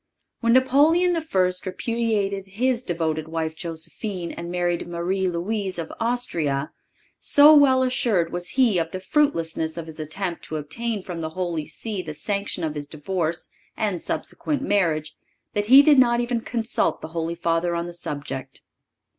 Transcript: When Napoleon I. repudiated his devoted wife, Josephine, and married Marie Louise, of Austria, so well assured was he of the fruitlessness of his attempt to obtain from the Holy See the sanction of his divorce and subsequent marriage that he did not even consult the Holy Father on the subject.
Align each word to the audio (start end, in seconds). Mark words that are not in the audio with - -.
When 0.39 0.53
Napoleon 0.53 1.15
I. 1.15 1.21
repudiated 1.63 2.47
his 2.47 2.83
devoted 2.83 3.27
wife, 3.27 3.55
Josephine, 3.55 4.31
and 4.31 4.49
married 4.49 4.87
Marie 4.87 5.27
Louise, 5.27 5.77
of 5.77 5.93
Austria, 5.99 6.71
so 7.19 7.55
well 7.55 7.83
assured 7.83 8.31
was 8.33 8.47
he 8.57 8.79
of 8.79 8.89
the 8.89 8.99
fruitlessness 8.99 9.77
of 9.77 9.85
his 9.85 9.99
attempt 9.99 10.43
to 10.45 10.55
obtain 10.57 11.03
from 11.03 11.21
the 11.21 11.29
Holy 11.37 11.67
See 11.67 12.01
the 12.01 12.15
sanction 12.15 12.63
of 12.63 12.73
his 12.73 12.87
divorce 12.87 13.49
and 13.77 14.01
subsequent 14.01 14.63
marriage 14.63 15.15
that 15.53 15.67
he 15.67 15.83
did 15.83 15.99
not 15.99 16.19
even 16.19 16.41
consult 16.41 17.01
the 17.01 17.09
Holy 17.09 17.35
Father 17.35 17.75
on 17.75 17.85
the 17.85 17.93
subject. 17.93 18.63